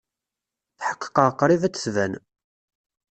Tḥeqqeɣ 0.77 1.29
qrib 1.39 1.61
ad 1.67 1.71
d-tban. 1.73 2.13